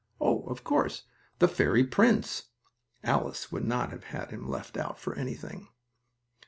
[0.19, 1.03] Oh, of course,
[1.37, 2.45] the fairy prince.
[3.03, 5.67] Alice would not have had him left out for anything.